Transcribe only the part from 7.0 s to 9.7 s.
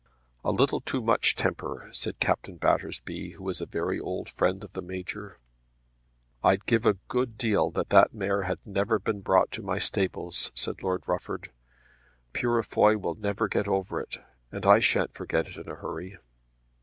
good deal that that mare had never been brought to